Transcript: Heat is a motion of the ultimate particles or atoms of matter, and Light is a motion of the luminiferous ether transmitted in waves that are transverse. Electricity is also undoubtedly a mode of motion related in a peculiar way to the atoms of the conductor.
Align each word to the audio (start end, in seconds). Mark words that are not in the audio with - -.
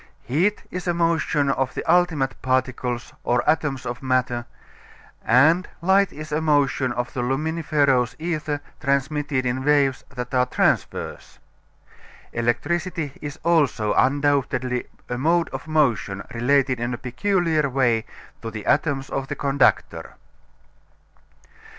Heat 0.23 0.63
is 0.71 0.87
a 0.87 0.95
motion 0.95 1.51
of 1.51 1.75
the 1.75 1.83
ultimate 1.85 2.41
particles 2.41 3.13
or 3.23 3.47
atoms 3.47 3.85
of 3.85 4.01
matter, 4.01 4.45
and 5.23 5.67
Light 5.79 6.11
is 6.11 6.31
a 6.31 6.41
motion 6.41 6.91
of 6.93 7.13
the 7.13 7.21
luminiferous 7.21 8.15
ether 8.17 8.61
transmitted 8.79 9.45
in 9.45 9.63
waves 9.63 10.03
that 10.09 10.33
are 10.33 10.47
transverse. 10.47 11.37
Electricity 12.33 13.11
is 13.21 13.37
also 13.45 13.93
undoubtedly 13.93 14.87
a 15.07 15.19
mode 15.19 15.49
of 15.49 15.67
motion 15.67 16.23
related 16.33 16.79
in 16.79 16.95
a 16.95 16.97
peculiar 16.97 17.69
way 17.69 18.03
to 18.41 18.49
the 18.49 18.65
atoms 18.65 19.11
of 19.11 19.27
the 19.27 19.35
conductor. 19.35 20.15